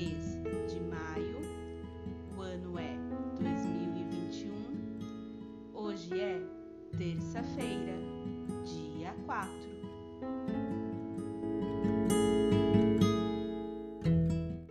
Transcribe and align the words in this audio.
mês 0.00 0.38
de 0.72 0.80
maio. 0.80 1.40
O 2.34 2.40
ano 2.40 2.78
é 2.78 2.96
2021. 3.42 4.50
Hoje 5.74 6.18
é 6.18 6.40
terça-feira. 6.96 8.19